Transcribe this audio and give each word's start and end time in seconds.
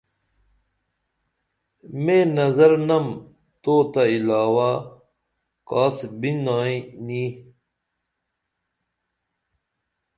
میں 2.03 2.25
نظر 2.37 2.71
نم 2.87 3.05
تو 3.63 3.75
تہ 3.91 4.03
علاوہ 4.15 4.71
کاس 5.69 5.97
بِنائیں 6.19 6.81
نی 7.05 7.23